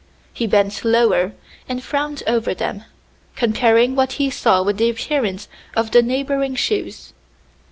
[0.33, 1.33] He bent lower
[1.69, 2.85] and frowned over them,
[3.35, 7.13] comparing what he saw with the appearance of the neighboring shoes.